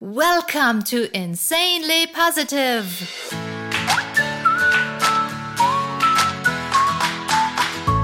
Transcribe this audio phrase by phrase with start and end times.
[0.00, 2.86] Welcome to Insanely Positive.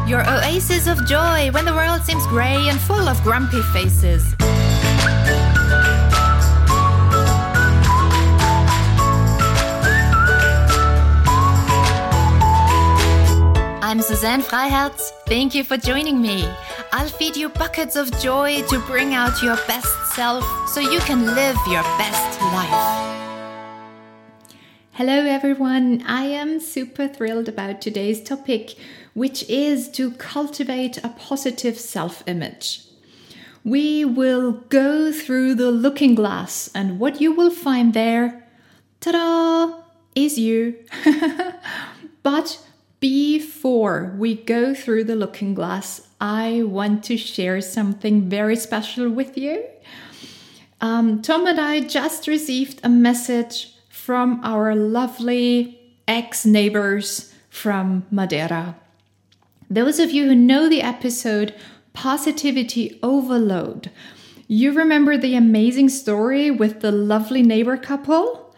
[0.04, 4.34] Your oasis of joy when the world seems grey and full of grumpy faces.
[13.80, 15.12] I'm Suzanne Freiherz.
[15.28, 16.44] Thank you for joining me.
[16.90, 21.26] I'll feed you buckets of joy to bring out your best self so you can
[21.26, 23.14] live your best life.
[24.92, 26.04] Hello, everyone.
[26.06, 28.76] I am super thrilled about today's topic,
[29.14, 32.82] which is to cultivate a positive self image.
[33.64, 38.46] We will go through the looking glass, and what you will find there,
[39.00, 39.82] ta da,
[40.14, 40.76] is you.
[42.22, 42.64] but
[43.00, 49.36] before we go through the looking glass, I want to share something very special with
[49.36, 49.64] you.
[50.84, 58.76] Um, Tom and I just received a message from our lovely ex neighbors from Madeira.
[59.70, 61.54] Those of you who know the episode
[61.94, 63.90] Positivity Overload,
[64.46, 68.54] you remember the amazing story with the lovely neighbor couple?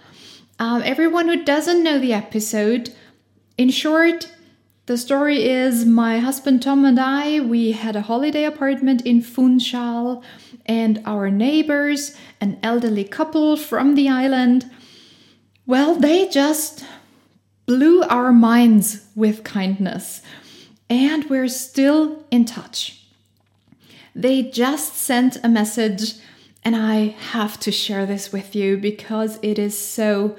[0.59, 2.93] Um, everyone who doesn't know the episode,
[3.57, 4.33] in short,
[4.87, 10.23] the story is my husband Tom and I, we had a holiday apartment in Funchal,
[10.65, 14.71] and our neighbors, an elderly couple from the island,
[15.67, 16.85] well, they just
[17.67, 20.23] blew our minds with kindness,
[20.89, 23.05] and we're still in touch.
[24.15, 26.15] They just sent a message,
[26.65, 30.37] and I have to share this with you because it is so,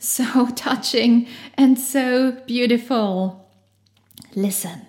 [0.00, 3.43] so touching and so beautiful.
[4.36, 4.86] Listen.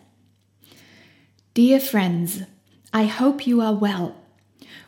[1.54, 2.44] Dear friends,
[2.92, 4.16] I hope you are well.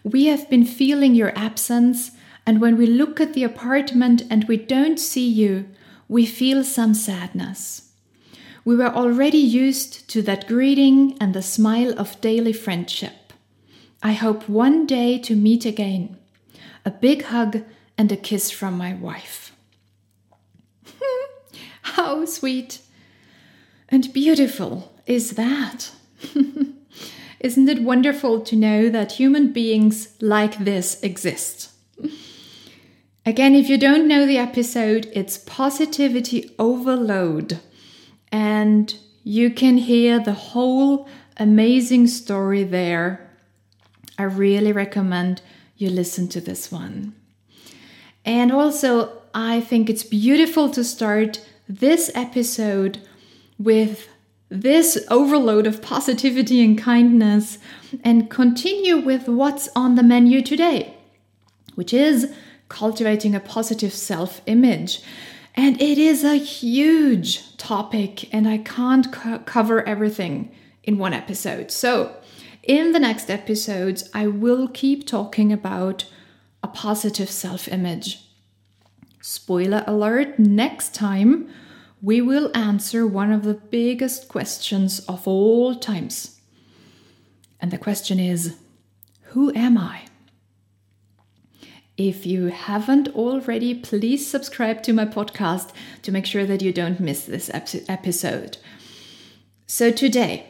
[0.03, 2.11] We have been feeling your absence,
[2.45, 5.67] and when we look at the apartment and we don't see you,
[6.07, 7.91] we feel some sadness.
[8.65, 13.33] We were already used to that greeting and the smile of daily friendship.
[14.01, 16.17] I hope one day to meet again.
[16.83, 17.63] A big hug
[17.97, 19.55] and a kiss from my wife.
[21.81, 22.79] How sweet!
[23.89, 25.91] And beautiful is that.
[27.39, 31.71] Isn't it wonderful to know that human beings like this exist?
[33.25, 37.59] Again, if you don't know the episode, it's Positivity Overload.
[38.31, 43.29] And you can hear the whole amazing story there.
[44.17, 45.41] I really recommend
[45.75, 47.13] you listen to this one.
[48.25, 53.06] And also, I think it's beautiful to start this episode
[53.59, 54.07] with
[54.49, 57.57] this overload of positivity and kindness
[58.03, 60.93] and continue with what's on the menu today,
[61.75, 62.33] which is
[62.69, 65.01] cultivating a positive self image.
[65.55, 70.51] And it is a huge topic, and I can't co- cover everything
[70.83, 71.71] in one episode.
[71.71, 72.15] So,
[72.61, 76.05] in the next episodes, I will keep talking about
[76.61, 78.23] a positive self image.
[79.21, 81.49] Spoiler alert, next time
[82.01, 86.39] we will answer one of the biggest questions of all times.
[87.59, 88.55] And the question is
[89.33, 90.01] Who am I?
[91.97, 95.71] If you haven't already, please subscribe to my podcast
[96.03, 98.57] to make sure that you don't miss this episode.
[99.65, 100.45] So, today,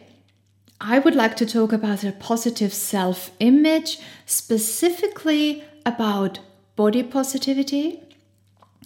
[0.82, 6.40] I would like to talk about a positive self image, specifically about
[6.76, 8.04] body positivity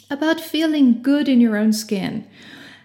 [0.09, 2.28] about feeling good in your own skin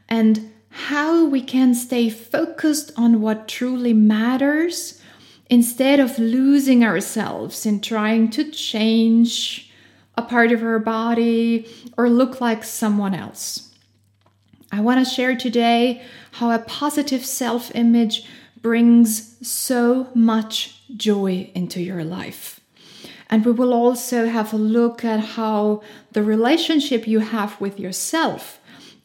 [0.08, 5.00] and how we can stay focused on what truly matters
[5.48, 9.72] instead of losing ourselves in trying to change
[10.16, 13.74] a part of our body or look like someone else.
[14.72, 16.02] I want to share today
[16.32, 18.26] how a positive self image
[18.60, 22.60] brings so much joy into your life.
[23.28, 25.82] And we will also have a look at how
[26.12, 28.60] the relationship you have with yourself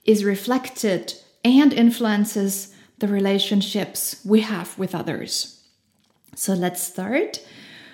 [0.06, 1.14] is reflected
[1.44, 5.64] and influences the relationships we have with others.
[6.36, 7.46] So let's start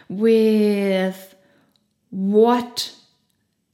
[0.10, 1.36] with
[2.10, 2.94] what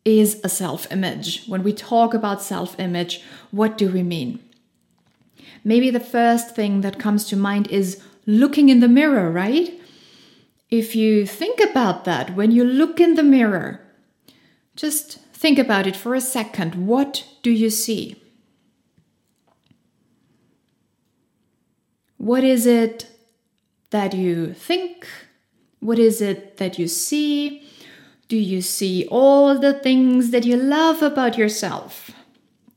[0.05, 1.45] is a self image?
[1.47, 4.39] When we talk about self image, what do we mean?
[5.63, 9.79] Maybe the first thing that comes to mind is looking in the mirror, right?
[10.73, 13.79] If you think about that, when you look in the mirror,
[14.75, 16.87] just think about it for a second.
[16.87, 18.19] What do you see?
[22.17, 23.05] What is it
[23.91, 25.07] that you think?
[25.79, 27.69] What is it that you see?
[28.27, 32.09] Do you see all the things that you love about yourself?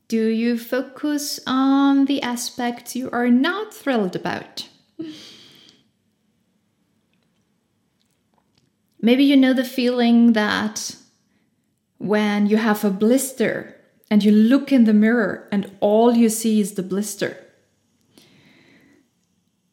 [0.07, 4.69] Do you focus on the aspects you are not thrilled about?
[9.01, 10.95] Maybe you know the feeling that
[11.97, 13.75] when you have a blister
[14.09, 17.37] and you look in the mirror and all you see is the blister.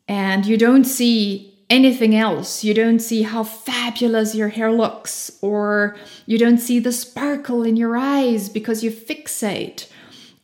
[0.06, 2.62] And you don't see anything else.
[2.62, 7.76] You don't see how fabulous your hair looks, or you don't see the sparkle in
[7.76, 9.88] your eyes because you fixate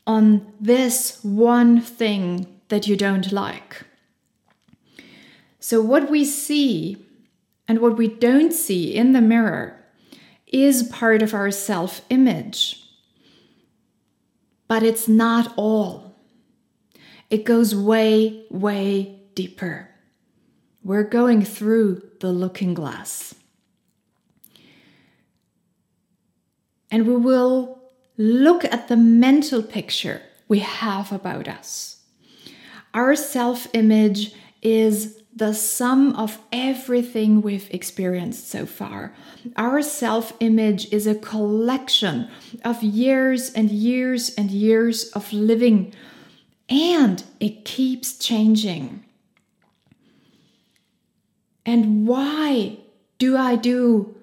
[0.06, 3.82] on this one thing that you don't like.
[5.59, 7.06] So, what we see
[7.70, 9.81] and what we don't see in the mirror
[10.49, 12.82] is part of our self image.
[14.67, 16.17] But it's not all.
[17.31, 19.88] It goes way, way deeper.
[20.82, 23.37] We're going through the looking glass.
[26.90, 27.84] And we will
[28.19, 32.02] look at the mental picture we have about us.
[32.94, 39.15] Our self image is the sum of everything we've experienced so far.
[39.57, 42.29] Our self image is a collection
[42.63, 45.95] of years and years and years of living,
[46.69, 49.03] and it keeps changing.
[51.65, 52.77] And why
[53.19, 54.15] do I do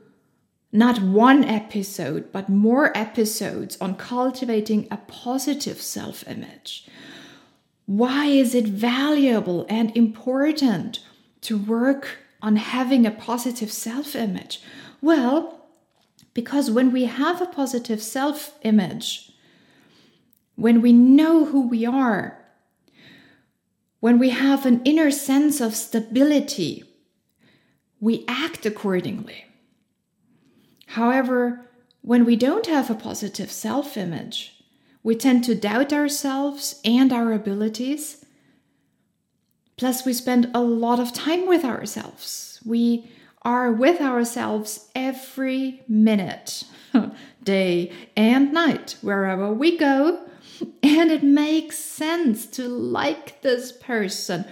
[0.71, 6.87] not one episode, but more episodes on cultivating a positive self image?
[7.87, 10.99] Why is it valuable and important
[11.47, 14.61] to work on having a positive self image?
[15.01, 15.65] Well,
[16.33, 19.31] because when we have a positive self image,
[20.55, 22.37] when we know who we are,
[23.99, 26.83] when we have an inner sense of stability,
[27.99, 29.45] we act accordingly.
[30.87, 31.69] However,
[32.01, 34.63] when we don't have a positive self image,
[35.01, 38.25] we tend to doubt ourselves and our abilities.
[39.77, 42.59] Plus, we spend a lot of time with ourselves.
[42.65, 43.11] We
[43.43, 46.63] are with ourselves every minute,
[47.43, 50.27] day and night, wherever we go.
[50.81, 54.45] And it makes sense to like this person,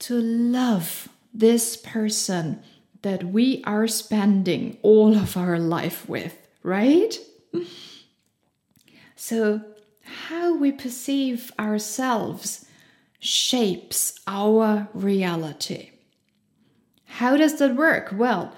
[0.00, 2.62] to love this person
[3.00, 7.18] that we are spending all of our life with, right?
[9.16, 9.62] So,
[10.02, 12.66] how we perceive ourselves
[13.18, 15.90] shapes our reality.
[17.06, 18.10] How does that work?
[18.12, 18.54] Well,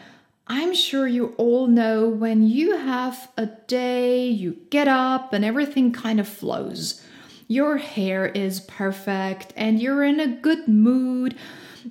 [0.47, 5.93] I'm sure you all know when you have a day, you get up and everything
[5.93, 7.05] kind of flows.
[7.47, 11.37] Your hair is perfect and you're in a good mood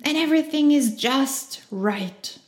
[0.02, 2.38] and everything is just right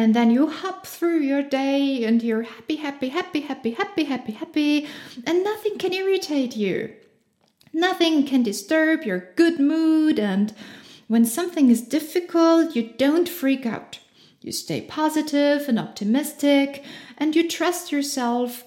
[0.00, 4.32] and then you hop through your day and you're happy, happy, happy, happy, happy, happy,
[4.32, 4.88] happy,
[5.26, 6.94] and nothing can irritate you.
[7.72, 10.52] Nothing can disturb your good mood, and
[11.06, 13.98] when something is difficult, you don't freak out.
[14.40, 16.84] You stay positive and optimistic,
[17.18, 18.64] and you trust yourself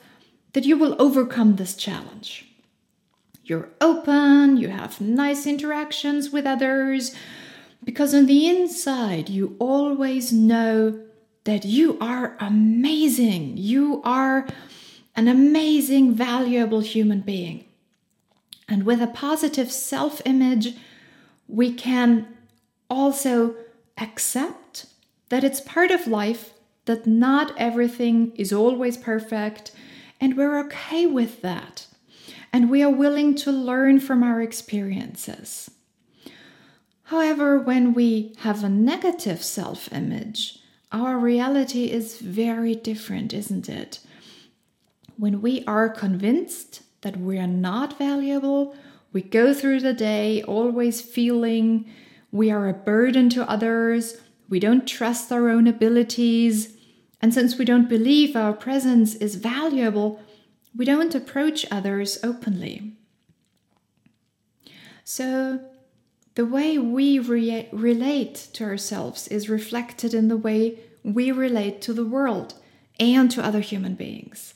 [0.53, 2.47] that you will overcome this challenge.
[3.43, 7.13] You're open, you have nice interactions with others,
[7.83, 11.03] because on the inside, you always know
[11.43, 13.57] that you are amazing.
[13.57, 14.47] You are
[15.15, 17.65] an amazing, valuable human being.
[18.67, 20.75] And with a positive self image,
[21.47, 22.27] we can
[22.89, 23.55] also
[23.97, 24.85] accept
[25.29, 26.53] that it's part of life,
[26.85, 29.71] that not everything is always perfect,
[30.21, 31.87] and we're okay with that.
[32.51, 35.71] And we are willing to learn from our experiences.
[37.05, 40.59] However, when we have a negative self image,
[40.91, 43.99] our reality is very different, isn't it?
[45.17, 48.75] When we are convinced that we are not valuable,
[49.13, 51.89] we go through the day always feeling
[52.31, 54.17] we are a burden to others,
[54.49, 56.75] we don't trust our own abilities,
[57.21, 60.21] and since we don't believe our presence is valuable,
[60.75, 62.97] we don't approach others openly.
[65.03, 65.61] So,
[66.35, 71.93] the way we re- relate to ourselves is reflected in the way we relate to
[71.93, 72.55] the world
[72.99, 74.55] and to other human beings.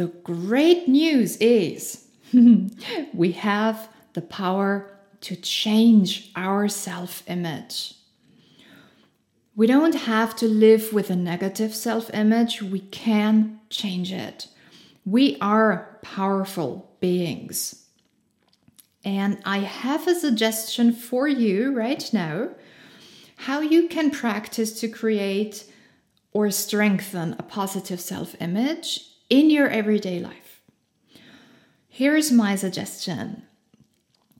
[0.00, 2.06] The great news is
[3.12, 4.90] we have the power
[5.20, 7.96] to change our self image.
[9.54, 14.48] We don't have to live with a negative self image, we can change it.
[15.04, 17.84] We are powerful beings.
[19.04, 22.48] And I have a suggestion for you right now
[23.36, 25.70] how you can practice to create
[26.32, 30.60] or strengthen a positive self image in your everyday life.
[31.88, 33.44] Here's my suggestion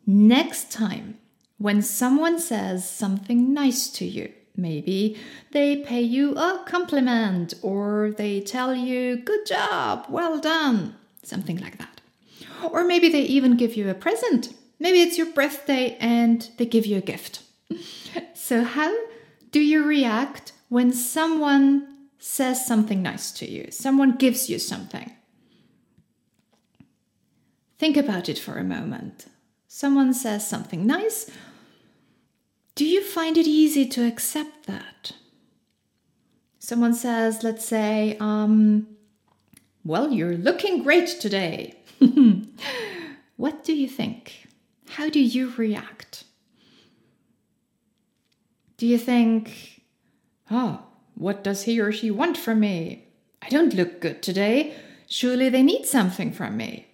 [0.06, 1.18] next time
[1.58, 5.16] when someone says something nice to you, maybe
[5.52, 11.78] they pay you a compliment or they tell you, Good job, well done, something like
[11.78, 12.00] that.
[12.70, 14.54] Or maybe they even give you a present.
[14.78, 17.42] Maybe it's your birthday and they give you a gift.
[18.34, 18.94] so, how
[19.50, 21.89] do you react when someone
[22.20, 23.70] says something nice to you?
[23.70, 25.10] Someone gives you something.
[27.78, 29.26] Think about it for a moment.
[29.66, 31.30] Someone says something nice.
[32.74, 35.12] Do you find it easy to accept that?
[36.58, 38.86] Someone says, let's say, um,
[39.82, 41.74] well, you're looking great today.
[43.36, 44.46] what do you think?
[44.90, 46.24] How do you react?
[48.76, 49.82] Do you think,
[50.50, 50.82] oh,
[51.20, 53.04] what does he or she want from me?
[53.42, 54.74] I don't look good today.
[55.06, 56.86] Surely they need something from me.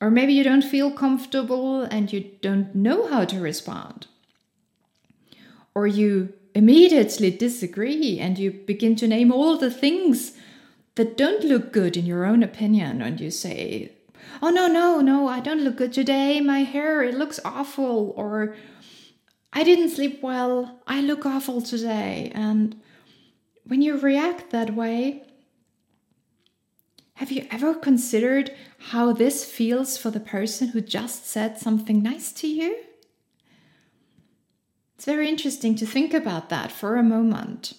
[0.00, 4.06] Or maybe you don't feel comfortable and you don't know how to respond.
[5.74, 10.34] Or you immediately disagree and you begin to name all the things
[10.94, 13.90] that don't look good in your own opinion and you say,
[14.42, 16.40] Oh, no, no, no, I don't look good today.
[16.40, 18.12] My hair, it looks awful.
[18.16, 18.54] Or
[19.52, 20.80] I didn't sleep well.
[20.86, 22.30] I look awful today.
[22.32, 22.80] And
[23.66, 25.22] when you react that way,
[27.14, 28.50] have you ever considered
[28.90, 32.76] how this feels for the person who just said something nice to you?
[34.96, 37.74] It's very interesting to think about that for a moment.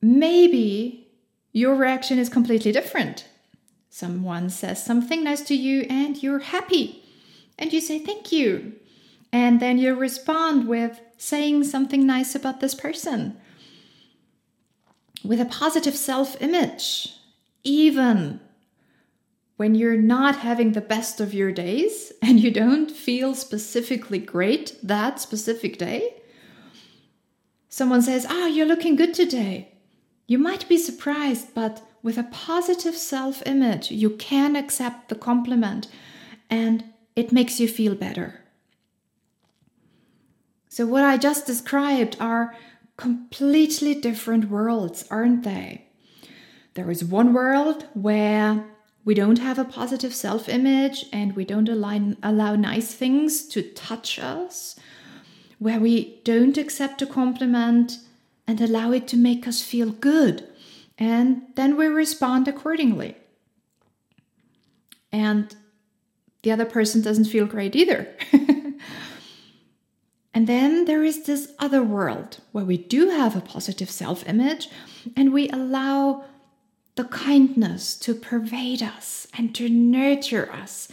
[0.00, 1.08] Maybe
[1.52, 3.26] your reaction is completely different.
[3.90, 7.02] Someone says something nice to you and you're happy
[7.58, 8.74] and you say thank you.
[9.32, 13.36] And then you respond with saying something nice about this person,
[15.24, 17.14] with a positive self image,
[17.64, 18.40] even
[19.56, 24.76] when you're not having the best of your days and you don't feel specifically great
[24.82, 26.14] that specific day.
[27.68, 29.72] Someone says, Ah, oh, you're looking good today.
[30.26, 35.88] You might be surprised, but with a positive self image, you can accept the compliment
[36.48, 38.45] and it makes you feel better.
[40.76, 42.54] So, what I just described are
[42.98, 45.86] completely different worlds, aren't they?
[46.74, 48.62] There is one world where
[49.02, 53.62] we don't have a positive self image and we don't align, allow nice things to
[53.62, 54.78] touch us,
[55.58, 57.96] where we don't accept a compliment
[58.46, 60.46] and allow it to make us feel good.
[60.98, 63.16] And then we respond accordingly.
[65.10, 65.56] And
[66.42, 68.14] the other person doesn't feel great either.
[70.36, 74.68] And then there is this other world where we do have a positive self image
[75.16, 76.26] and we allow
[76.94, 80.88] the kindness to pervade us and to nurture us.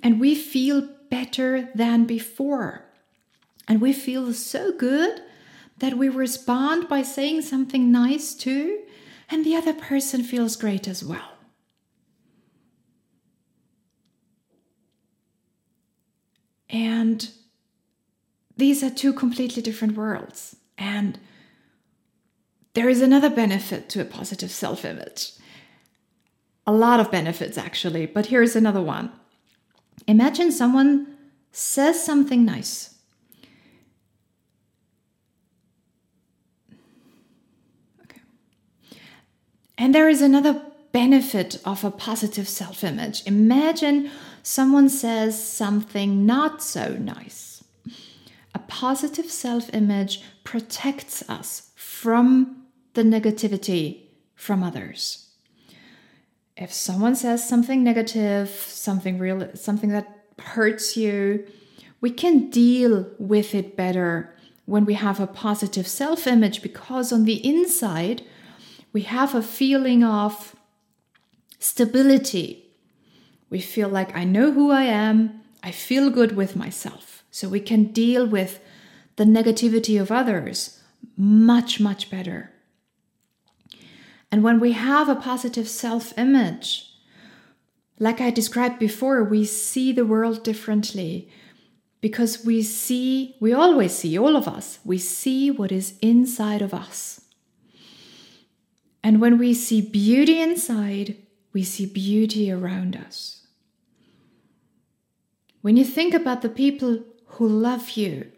[0.00, 2.84] And we feel better than before.
[3.66, 5.22] And we feel so good
[5.78, 8.78] that we respond by saying something nice too,
[9.28, 11.32] and the other person feels great as well.
[16.70, 17.28] And
[18.56, 20.56] these are two completely different worlds.
[20.78, 21.18] And
[22.74, 25.32] there is another benefit to a positive self image.
[26.66, 29.12] A lot of benefits, actually, but here's another one.
[30.06, 31.16] Imagine someone
[31.52, 32.90] says something nice.
[39.76, 43.26] And there is another benefit of a positive self image.
[43.26, 44.10] Imagine
[44.42, 47.53] someone says something not so nice
[48.68, 54.02] positive self image protects us from the negativity
[54.34, 55.28] from others.
[56.56, 61.46] If someone says something negative, something real, something that hurts you,
[62.00, 64.34] we can deal with it better
[64.66, 68.22] when we have a positive self image because on the inside,
[68.92, 70.54] we have a feeling of
[71.58, 72.66] stability.
[73.50, 77.13] We feel like I know who I am, I feel good with myself.
[77.34, 78.60] So we can deal with
[79.16, 80.80] the negativity of others
[81.16, 82.52] much, much better.
[84.30, 86.92] And when we have a positive self image,
[87.98, 91.28] like I described before, we see the world differently
[92.00, 96.72] because we see, we always see, all of us, we see what is inside of
[96.72, 97.20] us.
[99.02, 101.16] And when we see beauty inside,
[101.52, 103.48] we see beauty around us.
[105.62, 107.02] When you think about the people
[107.34, 108.30] who love you,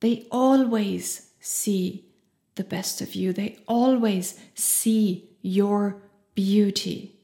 [0.00, 2.04] they always see
[2.54, 6.02] the best of you, they always see your
[6.34, 7.16] beauty.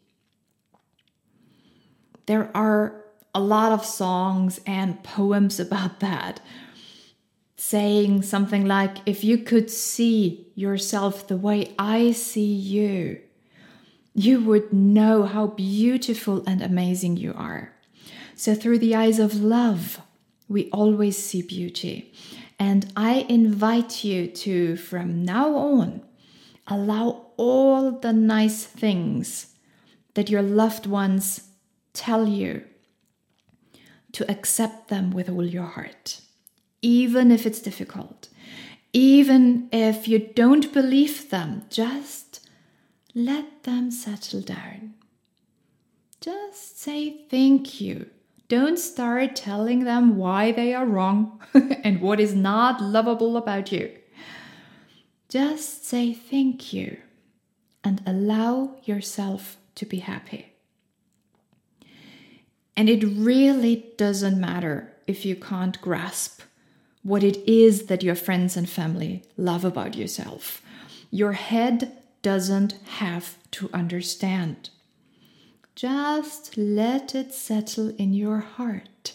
[2.27, 6.41] There are a lot of songs and poems about that,
[7.57, 13.21] saying something like, If you could see yourself the way I see you,
[14.15, 17.73] you would know how beautiful and amazing you are.
[18.35, 20.01] So, through the eyes of love,
[20.49, 22.13] we always see beauty.
[22.59, 26.03] And I invite you to, from now on,
[26.67, 29.55] allow all the nice things
[30.15, 31.49] that your loved ones
[31.93, 32.65] tell you
[34.13, 36.21] to accept them with all your heart,
[36.83, 38.29] even if it's difficult,
[38.93, 42.49] even if you don't believe them, just
[43.15, 44.95] let them settle down.
[46.21, 48.11] Just say thank you
[48.49, 51.41] don't start telling them why they are wrong
[51.85, 53.93] and what is not lovable about you.
[55.29, 56.99] Just say thank you
[57.85, 60.55] and allow yourself to be happy.
[62.77, 66.43] And it really doesn't matter if you can't grasp
[67.03, 70.63] what it is that your friends and family love about yourself.
[71.11, 74.71] Your head doesn't have to understand.
[75.79, 79.13] Just let it settle in your heart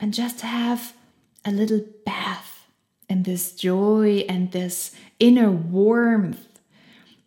[0.00, 0.94] and just have
[1.44, 2.66] a little bath
[3.10, 6.48] in this joy and this inner warmth.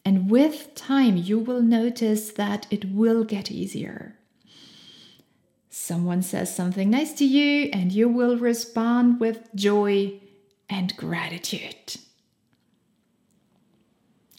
[0.03, 4.15] And with time, you will notice that it will get easier.
[5.69, 10.19] Someone says something nice to you, and you will respond with joy
[10.67, 11.97] and gratitude.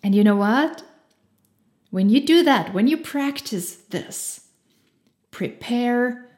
[0.03, 0.83] And you know what?
[1.91, 4.49] When you do that, when you practice this,
[5.31, 6.29] prepare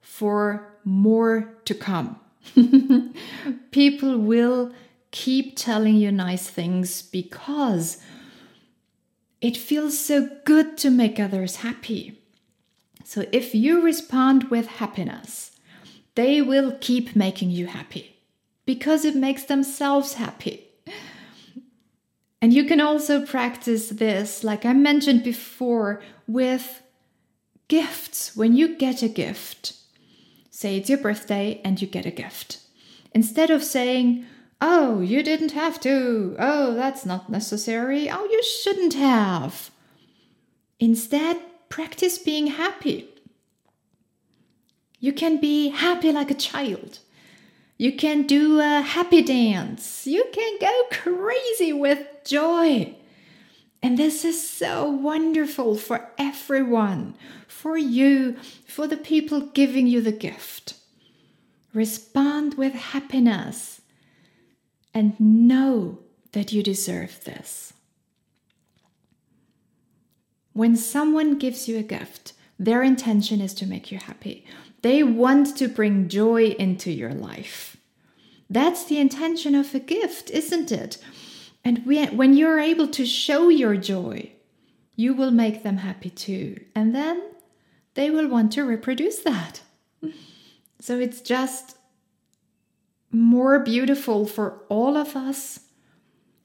[0.00, 2.20] for more to come.
[3.70, 4.72] People will
[5.10, 7.98] keep telling you nice things because
[9.40, 12.18] it feels so good to make others happy.
[13.04, 15.52] So if you respond with happiness,
[16.14, 18.16] they will keep making you happy
[18.66, 20.69] because it makes themselves happy.
[22.42, 26.82] And you can also practice this, like I mentioned before, with
[27.68, 28.34] gifts.
[28.34, 29.74] When you get a gift,
[30.50, 32.58] say it's your birthday and you get a gift.
[33.12, 34.24] Instead of saying,
[34.62, 36.36] Oh, you didn't have to.
[36.38, 38.10] Oh, that's not necessary.
[38.10, 39.70] Oh, you shouldn't have.
[40.78, 41.38] Instead,
[41.70, 43.08] practice being happy.
[44.98, 46.98] You can be happy like a child.
[47.80, 50.06] You can do a happy dance.
[50.06, 52.94] You can go crazy with joy.
[53.82, 57.14] And this is so wonderful for everyone,
[57.48, 60.74] for you, for the people giving you the gift.
[61.72, 63.80] Respond with happiness
[64.92, 66.00] and know
[66.32, 67.72] that you deserve this.
[70.52, 74.44] When someone gives you a gift, their intention is to make you happy.
[74.82, 77.76] They want to bring joy into your life.
[78.48, 80.98] That's the intention of a gift, isn't it?
[81.64, 84.32] And when you're able to show your joy,
[84.96, 86.60] you will make them happy too.
[86.74, 87.22] And then
[87.94, 89.62] they will want to reproduce that.
[90.82, 91.76] So it's just
[93.12, 95.60] more beautiful for all of us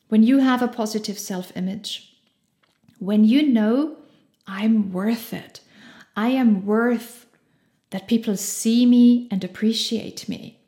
[0.10, 2.14] when you have a positive self image.
[3.00, 3.96] When you know,
[4.46, 5.62] I'm worth it.
[6.18, 7.25] I am worth
[7.96, 10.60] that people see me and appreciate me.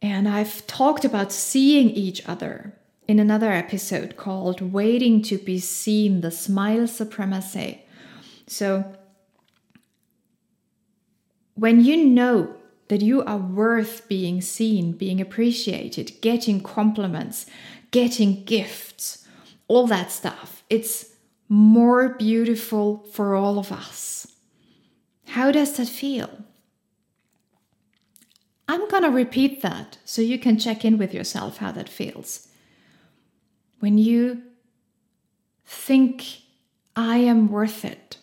[0.00, 6.20] And I've talked about seeing each other in another episode called Waiting to Be Seen
[6.20, 7.82] the Smile Supremacy.
[8.46, 8.94] So,
[11.54, 12.54] when you know
[12.86, 17.46] that you are worth being seen, being appreciated, getting compliments,
[17.90, 19.26] getting gifts,
[19.66, 21.10] all that stuff, it's
[21.48, 24.28] more beautiful for all of us.
[25.34, 26.30] How does that feel?
[28.68, 32.46] I'm going to repeat that so you can check in with yourself how that feels.
[33.80, 34.42] When you
[35.66, 36.24] think,
[36.94, 38.18] I am worth it,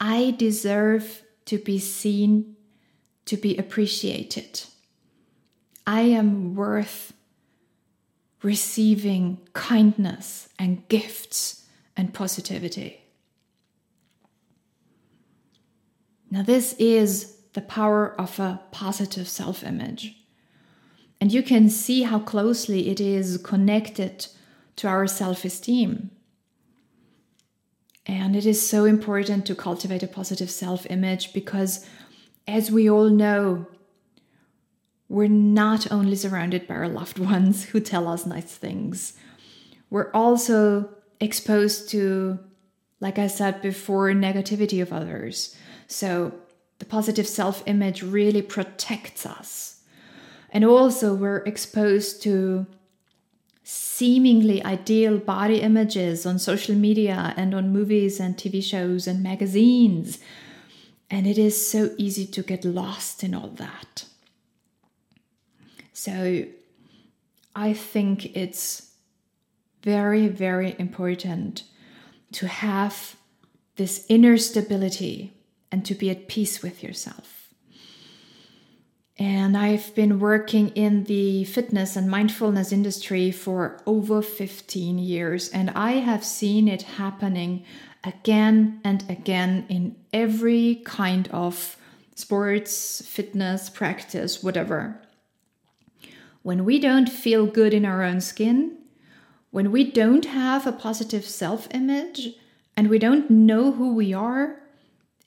[0.00, 2.56] I deserve to be seen,
[3.26, 4.62] to be appreciated,
[5.86, 7.12] I am worth
[8.42, 12.99] receiving kindness and gifts and positivity.
[16.30, 20.16] Now, this is the power of a positive self image.
[21.20, 24.26] And you can see how closely it is connected
[24.76, 26.10] to our self esteem.
[28.06, 31.86] And it is so important to cultivate a positive self image because,
[32.46, 33.66] as we all know,
[35.08, 39.14] we're not only surrounded by our loved ones who tell us nice things,
[39.90, 40.88] we're also
[41.20, 42.38] exposed to,
[43.00, 45.56] like I said before, negativity of others.
[45.90, 46.32] So
[46.78, 49.82] the positive self image really protects us.
[50.52, 52.66] And also, we're exposed to
[53.62, 60.18] seemingly ideal body images on social media and on movies and TV shows and magazines.
[61.10, 64.04] And it is so easy to get lost in all that.
[65.92, 66.44] So
[67.54, 68.92] I think it's
[69.82, 71.64] very, very important
[72.32, 73.16] to have
[73.76, 75.32] this inner stability
[75.72, 77.40] and to be at peace with yourself.
[79.18, 85.68] And I've been working in the fitness and mindfulness industry for over 15 years, and
[85.70, 87.64] I have seen it happening
[88.02, 91.76] again and again in every kind of
[92.14, 95.02] sports, fitness, practice, whatever.
[96.42, 98.78] When we don't feel good in our own skin,
[99.50, 102.30] when we don't have a positive self image,
[102.76, 104.59] and we don't know who we are,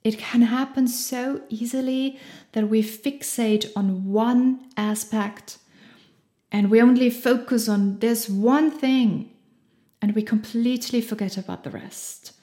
[0.04, 2.20] it can happen so easily
[2.52, 5.58] that we fixate on one aspect
[6.52, 9.32] and we only focus on this one thing
[10.02, 12.34] and we completely forget about the rest.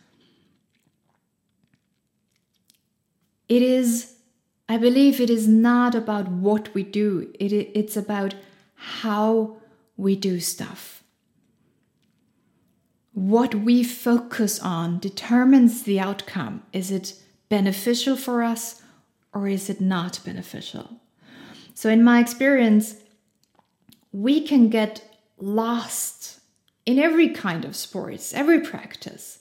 [3.49, 4.15] It is,
[4.69, 8.35] I believe, it is not about what we do, it, it's about
[8.75, 9.59] how
[9.97, 11.03] we do stuff.
[13.13, 16.63] What we focus on determines the outcome.
[16.73, 18.83] Is it beneficial for us
[19.35, 21.01] or is it not beneficial?
[21.75, 22.97] So, in my experience,
[24.13, 25.05] we can get
[25.39, 26.41] lost
[26.87, 29.39] in every kind of sports, every practice.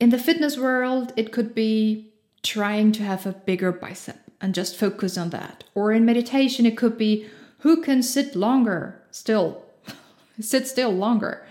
[0.00, 2.12] In the fitness world, it could be
[2.42, 5.64] trying to have a bigger bicep and just focus on that.
[5.74, 9.62] Or in meditation, it could be who can sit longer still,
[10.40, 11.46] sit still longer.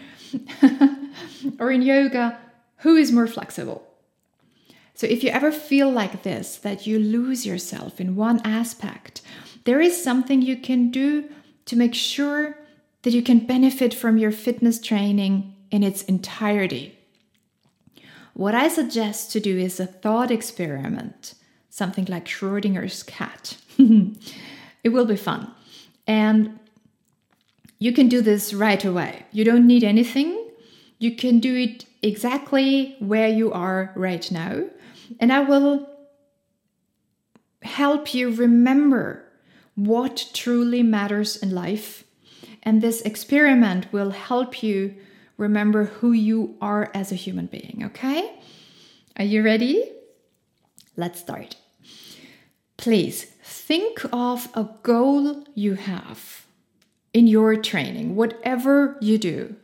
[1.59, 2.37] or in yoga,
[2.77, 3.87] who is more flexible?
[5.01, 9.23] So, if you ever feel like this, that you lose yourself in one aspect,
[9.63, 11.27] there is something you can do
[11.65, 12.59] to make sure
[13.01, 16.99] that you can benefit from your fitness training in its entirety.
[18.35, 21.33] What I suggest to do is a thought experiment,
[21.71, 23.57] something like Schrodinger's cat.
[23.79, 25.51] it will be fun.
[26.05, 26.59] And
[27.79, 29.25] you can do this right away.
[29.31, 30.47] You don't need anything.
[30.99, 34.65] You can do it exactly where you are right now.
[35.21, 35.87] And I will
[37.61, 39.23] help you remember
[39.75, 42.03] what truly matters in life.
[42.63, 44.95] And this experiment will help you
[45.37, 48.33] remember who you are as a human being, okay?
[49.17, 49.91] Are you ready?
[50.97, 51.55] Let's start.
[52.77, 56.45] Please think of a goal you have
[57.13, 59.55] in your training, whatever you do.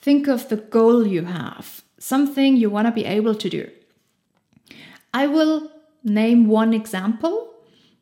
[0.00, 3.70] Think of the goal you have, something you want to be able to do.
[5.14, 5.70] I will
[6.04, 7.54] name one example,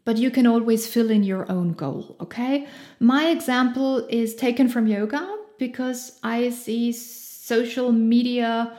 [0.04, 2.66] but you can always fill in your own goal, okay?
[2.98, 8.76] My example is taken from yoga because I see social media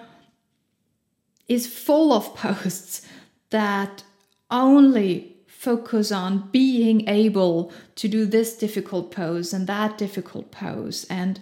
[1.47, 3.05] is full of posts
[3.49, 4.03] that
[4.49, 11.05] only focus on being able to do this difficult pose and that difficult pose.
[11.09, 11.39] And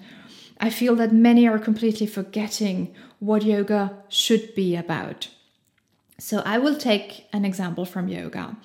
[0.59, 5.29] I feel that many are completely forgetting what yoga should be about.
[6.19, 8.57] So I will take an example from yoga.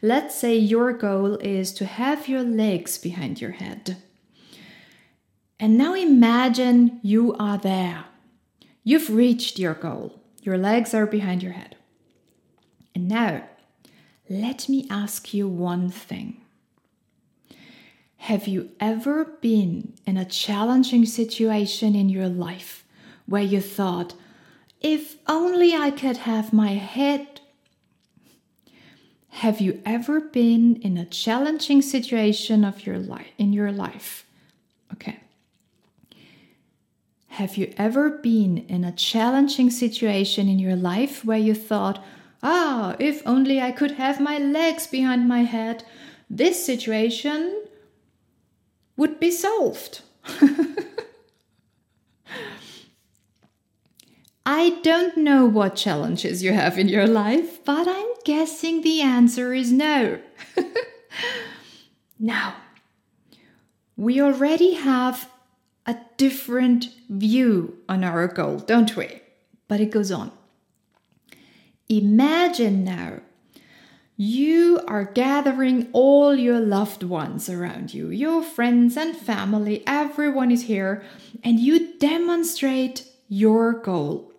[0.00, 3.98] Let's say your goal is to have your legs behind your head.
[5.60, 8.06] And now imagine you are there.
[8.82, 10.20] You've reached your goal.
[10.42, 11.76] Your legs are behind your head.
[12.94, 13.44] And now,
[14.28, 16.40] let me ask you one thing.
[18.16, 22.84] Have you ever been in a challenging situation in your life
[23.26, 24.14] where you thought,
[24.82, 27.40] if only I could have my head.
[29.28, 34.26] Have you ever been in a challenging situation of your life in your life?
[34.92, 35.20] Okay.
[37.28, 42.04] Have you ever been in a challenging situation in your life where you thought,
[42.42, 45.82] ah, if only I could have my legs behind my head,
[46.28, 47.62] this situation
[48.98, 50.02] would be solved?
[54.44, 59.54] I don't know what challenges you have in your life, but I'm guessing the answer
[59.54, 60.18] is no.
[62.18, 62.56] now,
[63.96, 65.30] we already have
[65.86, 69.22] a different view on our goal, don't we?
[69.68, 70.32] But it goes on.
[71.88, 73.20] Imagine now
[74.16, 80.64] you are gathering all your loved ones around you, your friends and family, everyone is
[80.64, 81.02] here,
[81.42, 84.31] and you demonstrate your goal,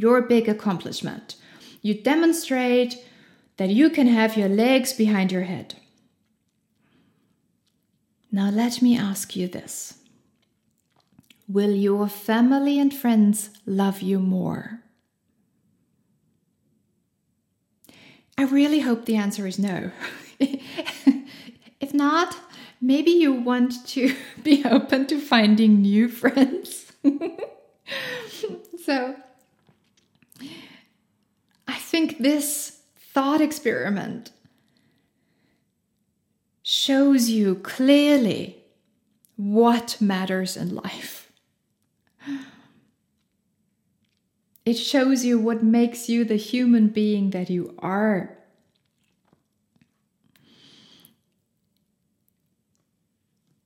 [0.00, 1.36] your big accomplishment.
[1.82, 2.96] You demonstrate
[3.58, 5.74] that you can have your legs behind your head.
[8.32, 9.98] Now, let me ask you this
[11.46, 14.82] Will your family and friends love you more?
[18.38, 19.90] I really hope the answer is no.
[20.40, 22.36] if not,
[22.80, 26.92] maybe you want to be open to finding new friends.
[28.84, 29.16] so,
[31.90, 34.30] think this thought experiment
[36.62, 38.62] shows you clearly
[39.34, 41.32] what matters in life.
[44.64, 48.38] It shows you what makes you the human being that you are.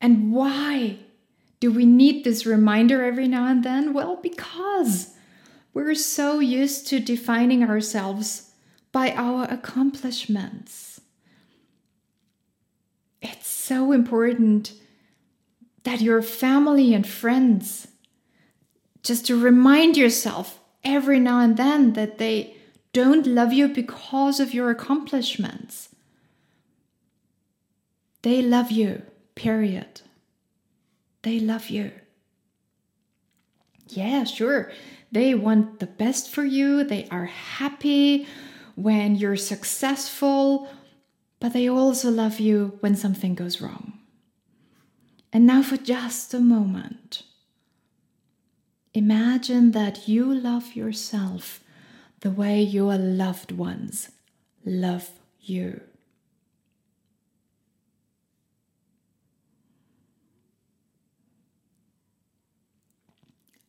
[0.01, 0.99] And why
[1.61, 3.93] do we need this reminder every now and then?
[3.93, 5.14] Well, because
[5.75, 8.53] we're so used to defining ourselves
[8.93, 11.01] by our accomplishments.
[13.21, 14.73] It's so important
[15.83, 17.89] that your family and friends
[19.03, 22.57] just to remind yourself every now and then that they
[22.93, 25.89] don't love you because of your accomplishments.
[28.23, 29.03] They love you,
[29.35, 30.03] period.
[31.23, 31.91] They love you.
[33.89, 34.73] Yeah, sure.
[35.15, 36.85] They want the best for you.
[36.85, 38.27] They are happy
[38.75, 40.69] when you're successful,
[41.41, 43.99] but they also love you when something goes wrong.
[45.33, 47.23] And now, for just a moment,
[48.95, 51.65] Imagine that you love yourself
[52.21, 54.11] the way your loved ones
[54.65, 55.81] love you.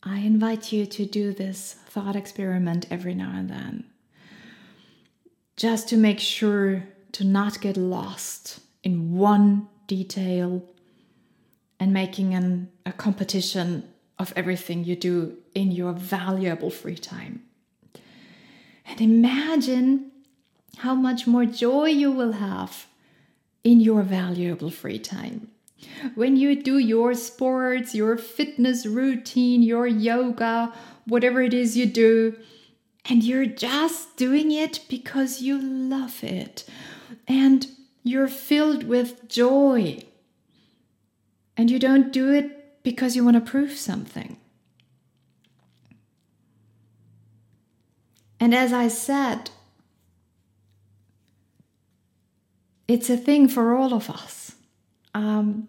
[0.08, 3.84] I invite you to do this thought experiment every now and then,
[5.56, 10.62] just to make sure to not get lost in one detail
[11.80, 13.82] and making an, a competition
[14.16, 17.42] of everything you do in your valuable free time.
[18.86, 20.12] And imagine
[20.78, 22.86] how much more joy you will have
[23.64, 25.50] in your valuable free time.
[26.14, 30.72] When you do your sports, your fitness routine, your yoga,
[31.06, 32.36] whatever it is you do,
[33.08, 36.64] and you're just doing it because you love it
[37.28, 37.66] and
[38.02, 40.02] you're filled with joy.
[41.56, 44.36] And you don't do it because you want to prove something.
[48.38, 49.50] And as I said,
[52.86, 54.55] it's a thing for all of us.
[55.16, 55.68] Um,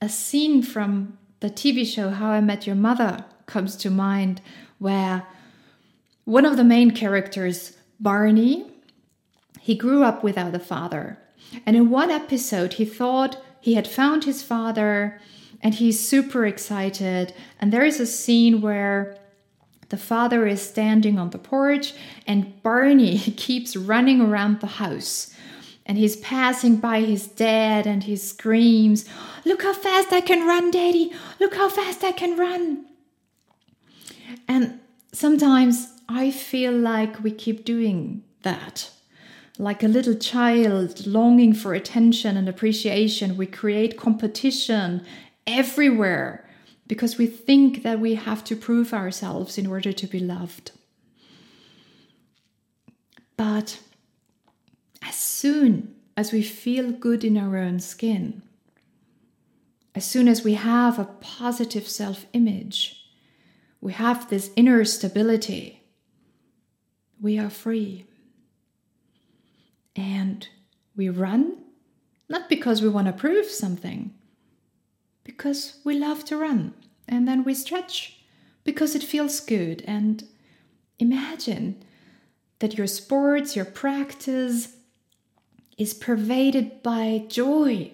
[0.00, 4.40] a scene from the TV show How I Met Your Mother comes to mind,
[4.78, 5.26] where
[6.24, 8.66] one of the main characters, Barney,
[9.60, 11.18] he grew up without a father.
[11.66, 15.20] And in one episode, he thought he had found his father
[15.60, 17.34] and he's super excited.
[17.58, 19.18] And there is a scene where
[19.90, 21.92] the father is standing on the porch
[22.26, 25.29] and Barney keeps running around the house.
[25.90, 29.06] And he's passing by his dad and he screams,
[29.44, 31.12] Look how fast I can run, Daddy!
[31.40, 32.86] Look how fast I can run!
[34.46, 34.78] And
[35.10, 38.92] sometimes I feel like we keep doing that.
[39.58, 45.04] Like a little child longing for attention and appreciation, we create competition
[45.44, 46.48] everywhere
[46.86, 50.70] because we think that we have to prove ourselves in order to be loved.
[53.36, 53.80] But
[55.10, 58.42] as soon as we feel good in our own skin,
[59.92, 63.10] as soon as we have a positive self image,
[63.80, 65.82] we have this inner stability,
[67.20, 68.06] we are free.
[69.96, 70.46] And
[70.94, 71.56] we run
[72.28, 74.14] not because we want to prove something,
[75.24, 76.72] because we love to run.
[77.08, 78.20] And then we stretch
[78.62, 79.82] because it feels good.
[79.88, 80.22] And
[81.00, 81.82] imagine
[82.60, 84.76] that your sports, your practice
[85.80, 87.90] is pervaded by joy,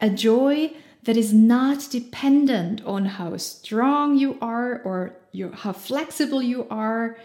[0.00, 0.72] a joy
[1.04, 7.16] that is not dependent on how strong you are or your, how flexible you are.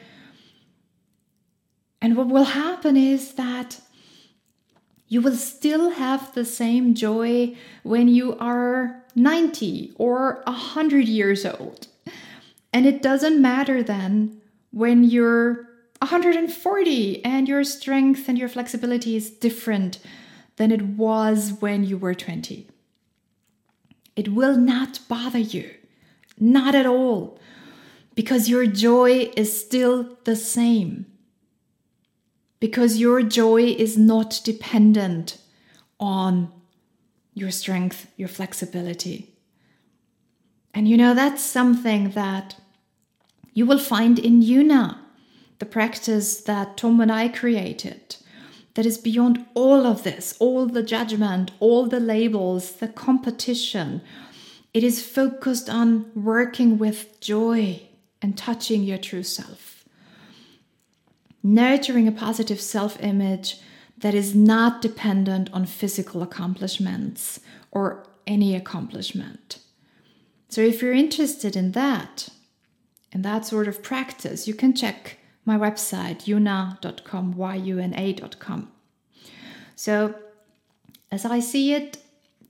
[1.99, 3.81] And what will happen is that
[5.07, 11.87] you will still have the same joy when you are 90 or 100 years old.
[12.71, 15.66] And it doesn't matter then when you're
[16.07, 19.99] 140 and your strength and your flexibility is different
[20.55, 22.65] than it was when you were 20.
[24.15, 25.69] It will not bother you,
[26.39, 27.37] not at all,
[28.15, 31.07] because your joy is still the same.
[32.61, 35.37] Because your joy is not dependent
[35.99, 36.53] on
[37.33, 39.35] your strength, your flexibility.
[40.73, 42.55] And you know, that's something that
[43.53, 44.99] you will find in Yuna,
[45.59, 48.17] the practice that Tom and I created,
[48.75, 54.01] that is beyond all of this, all the judgment, all the labels, the competition.
[54.73, 57.81] It is focused on working with joy
[58.21, 59.83] and touching your true self.
[61.41, 63.57] Nurturing a positive self image
[63.97, 67.39] that is not dependent on physical accomplishments
[67.71, 69.59] or any accomplishment.
[70.49, 72.29] So, if you're interested in that,
[73.11, 78.71] in that sort of practice, you can check my website, yuna.com, Y-U-N-A.com.
[79.75, 80.15] So,
[81.11, 81.97] as I see it,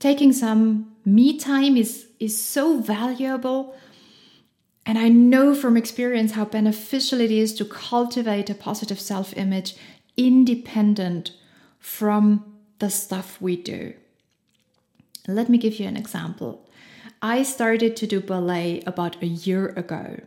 [0.00, 3.76] taking some me time is, is so valuable.
[4.84, 9.76] And I know from experience how beneficial it is to cultivate a positive self image
[10.16, 11.32] independent
[11.78, 12.44] from
[12.80, 13.94] the stuff we do.
[15.28, 16.68] Let me give you an example.
[17.20, 20.20] I started to do ballet about a year ago.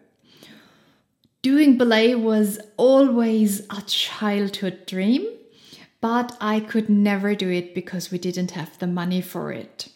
[1.41, 5.27] Doing ballet was always a childhood dream,
[5.99, 9.87] but I could never do it because we didn't have the money for it.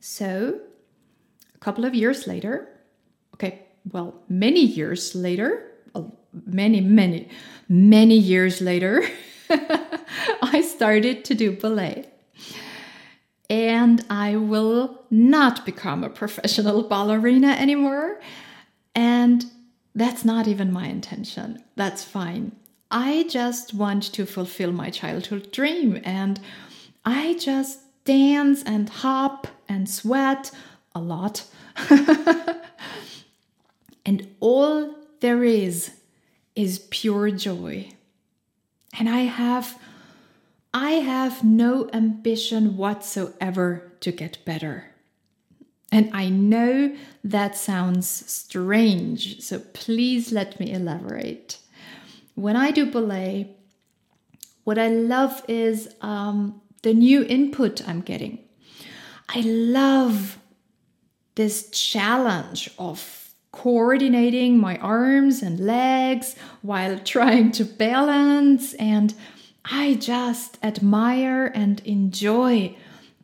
[0.00, 0.60] So,
[1.54, 2.66] a couple of years later,
[3.34, 5.68] okay, well, many years later,
[6.32, 7.28] many, many,
[7.68, 9.06] many years later,
[10.42, 12.06] I started to do ballet.
[13.50, 18.20] And I will not become a professional ballerina anymore.
[18.94, 19.44] And
[19.98, 21.62] that's not even my intention.
[21.76, 22.52] That's fine.
[22.90, 26.00] I just want to fulfill my childhood dream.
[26.04, 26.40] And
[27.04, 30.50] I just dance and hop and sweat
[30.94, 31.44] a lot.
[34.06, 35.92] and all there is
[36.54, 37.90] is pure joy.
[38.98, 39.78] And I have
[40.72, 44.92] I have no ambition whatsoever to get better.
[45.90, 51.58] And I know that sounds strange, so please let me elaborate.
[52.34, 53.56] When I do ballet,
[54.64, 58.38] what I love is um, the new input I'm getting.
[59.28, 60.38] I love
[61.36, 69.14] this challenge of coordinating my arms and legs while trying to balance and
[69.64, 72.76] I just admire and enjoy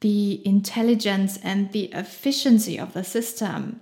[0.04, 3.80] the intelligence and the efficiency of the system.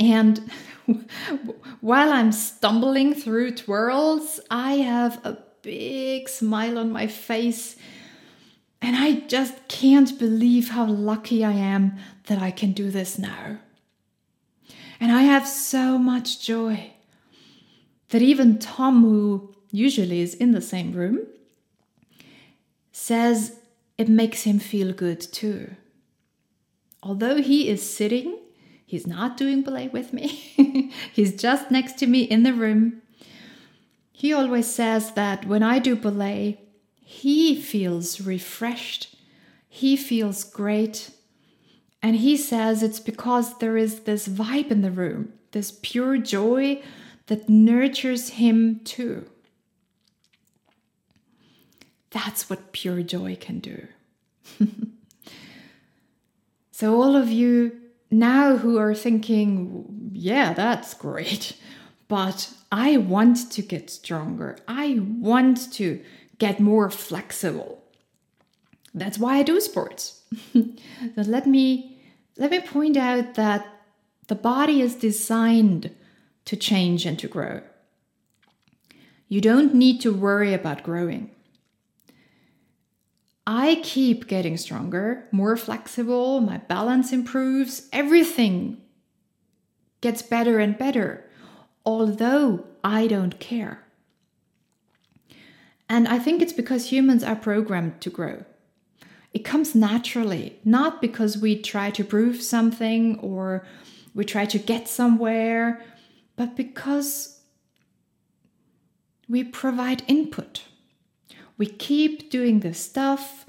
[0.00, 0.50] And
[1.82, 7.76] while I'm stumbling through twirls, I have a big smile on my face.
[8.80, 13.58] And I just can't believe how lucky I am that I can do this now.
[14.98, 16.92] And I have so much joy
[18.08, 21.18] that even Tom, who usually is in the same room,
[22.92, 23.56] says
[23.98, 25.76] it makes him feel good too.
[27.02, 28.38] Although he is sitting,
[28.84, 33.02] he's not doing ballet with me, he's just next to me in the room.
[34.12, 36.60] He always says that when I do ballet,
[36.94, 39.14] he feels refreshed,
[39.68, 41.10] he feels great.
[42.02, 46.82] And he says it's because there is this vibe in the room, this pure joy
[47.26, 49.28] that nurtures him too.
[52.16, 53.88] That's what pure joy can do.
[56.70, 57.78] so, all of you
[58.10, 61.58] now who are thinking, yeah, that's great,
[62.08, 66.02] but I want to get stronger, I want to
[66.38, 67.84] get more flexible.
[68.94, 70.22] That's why I do sports.
[70.54, 72.00] but let me
[72.38, 73.66] let me point out that
[74.28, 75.94] the body is designed
[76.46, 77.60] to change and to grow.
[79.28, 81.32] You don't need to worry about growing.
[83.46, 88.80] I keep getting stronger, more flexible, my balance improves, everything
[90.00, 91.24] gets better and better,
[91.84, 93.84] although I don't care.
[95.88, 98.44] And I think it's because humans are programmed to grow.
[99.32, 103.64] It comes naturally, not because we try to prove something or
[104.14, 105.84] we try to get somewhere,
[106.34, 107.40] but because
[109.28, 110.62] we provide input.
[111.58, 113.46] We keep doing the stuff,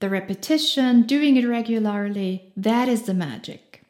[0.00, 2.52] the repetition, doing it regularly.
[2.56, 3.82] That is the magic.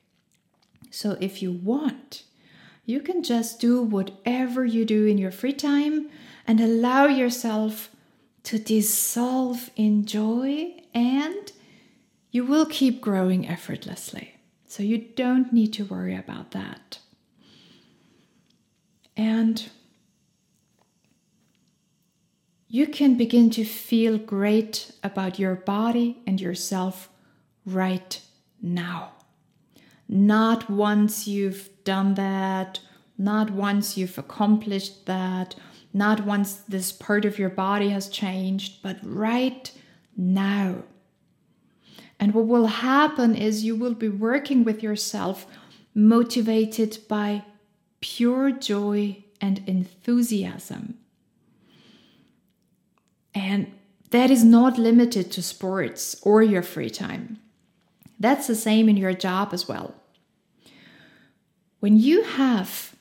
[0.91, 2.25] So if you want,
[2.85, 6.09] You can just do whatever you do in your free time
[6.47, 7.91] and allow yourself
[8.45, 11.53] to dissolve in joy, and
[12.33, 14.35] you will keep growing effortlessly.
[14.67, 16.99] So you don't need to worry about that.
[19.17, 19.71] And
[22.75, 27.11] you can begin to feel great about your body and yourself
[27.67, 28.19] right
[28.63, 29.13] now.
[30.09, 32.81] Not once you've done that,
[33.19, 35.55] not once you've accomplished that,
[35.93, 39.71] not once this part of your body has changed, but right
[40.17, 40.77] now.
[42.19, 45.45] And what will happen is you will be working with yourself
[45.95, 47.45] motivated by
[48.01, 50.97] pure joy and enthusiasm.
[53.35, 53.73] And
[54.11, 57.39] that is not limited to sports or your free time.
[58.21, 59.95] That's the same in your job as well.
[61.81, 62.95] When you have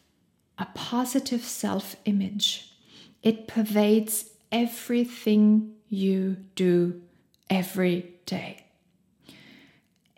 [0.58, 2.74] a positive self image,
[3.22, 7.02] it pervades everything you do
[7.50, 8.66] every day.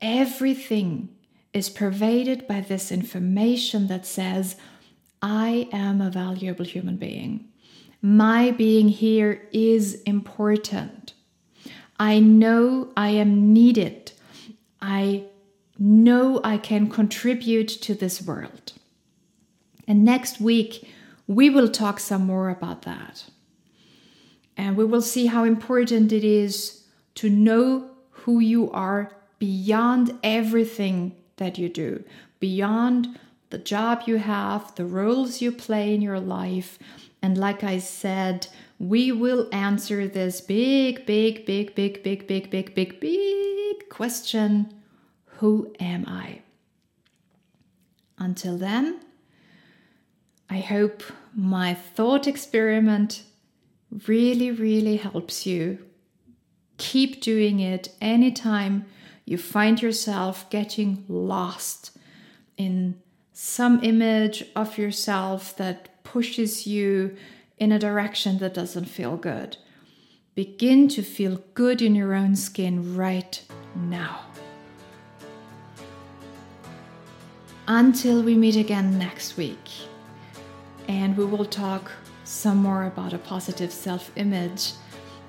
[0.01, 1.09] Everything
[1.53, 4.55] is pervaded by this information that says,
[5.22, 7.49] I am a valuable human being.
[8.06, 11.14] My being here is important.
[11.97, 14.12] I know I am needed.
[14.82, 15.24] I
[15.80, 18.74] know I can contribute to this world.
[19.88, 20.86] And next week,
[21.28, 23.24] we will talk some more about that.
[24.58, 26.84] And we will see how important it is
[27.16, 32.04] to know who you are beyond everything that you do,
[32.41, 33.18] beyond
[33.49, 36.78] the job you have, the roles you play in your life.
[37.24, 38.47] And like I said,
[38.80, 44.74] we will answer this big, big, big, big, big, big, big, big, big question
[45.38, 46.41] Who am I?
[48.17, 48.99] Until then,
[50.49, 51.01] I hope
[51.34, 53.24] my thought experiment
[54.05, 55.80] really, really helps you.
[56.78, 58.86] Keep doing it anytime
[59.24, 61.97] you find yourself getting lost
[62.57, 63.01] in
[63.32, 67.18] some image of yourself that pushes you
[67.57, 69.57] in a direction that doesn't feel good.
[70.36, 73.43] Begin to feel good in your own skin right
[73.76, 74.20] now.
[77.68, 79.68] Until we meet again next week
[80.88, 81.91] and we will talk
[82.26, 84.74] some more about a positive self image.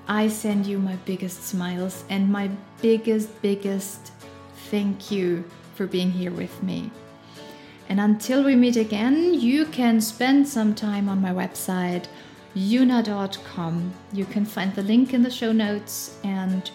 [0.07, 2.51] I send you my biggest smiles and my
[2.83, 4.11] biggest, biggest
[4.69, 6.91] thank you for being here with me.
[7.89, 12.05] And until we meet again, you can spend some time on my website,
[12.55, 13.93] yuna.com.
[14.11, 16.69] You can find the link in the show notes and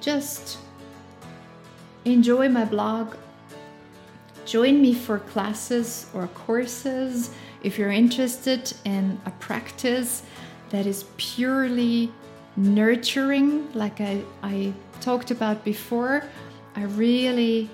[0.00, 0.58] just
[2.04, 3.14] enjoy my blog.
[4.44, 7.30] Join me for classes or courses
[7.62, 10.22] if you're interested in a practice
[10.70, 12.12] that is purely
[12.56, 16.24] nurturing, like I, I talked about before,
[16.76, 17.68] I really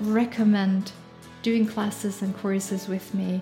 [0.00, 0.92] recommend
[1.46, 3.40] doing classes and courses with me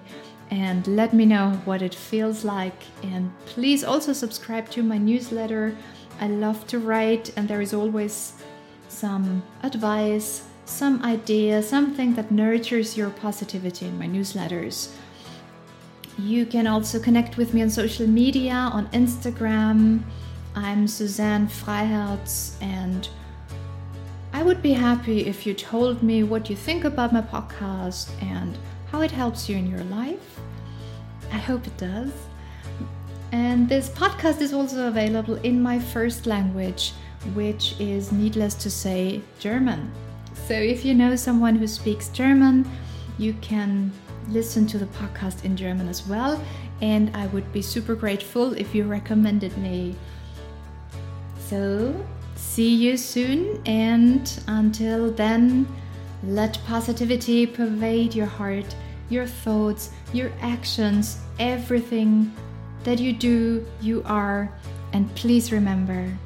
[0.50, 2.80] and let me know what it feels like.
[3.02, 5.74] And please also subscribe to my newsletter.
[6.20, 8.34] I love to write, and there is always
[8.88, 14.94] some advice some idea, something that nurtures your positivity in my newsletters.
[16.18, 20.02] You can also connect with me on social media on Instagram.
[20.54, 23.08] I'm Suzanne Freiherz, and
[24.34, 28.58] I would be happy if you told me what you think about my podcast and
[28.90, 30.40] how it helps you in your life.
[31.30, 32.10] I hope it does.
[33.30, 36.94] And this podcast is also available in my first language,
[37.34, 39.92] which is needless to say, German.
[40.48, 42.68] So if you know someone who speaks German,
[43.18, 43.92] you can
[44.30, 46.42] listen to the podcast in German as well.
[46.80, 49.94] And I would be super grateful if you recommended me.
[51.38, 51.94] So,
[52.44, 53.62] see you soon.
[53.66, 55.66] And until then,
[56.22, 58.74] let positivity pervade your heart,
[59.08, 62.32] your thoughts, your actions, everything
[62.84, 64.52] that you do, you are.
[64.92, 66.16] And please remember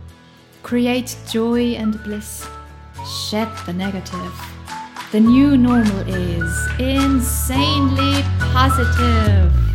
[0.62, 2.46] create joy and bliss
[3.06, 4.34] Shed the negative.
[5.12, 9.67] The new normal is insanely positive.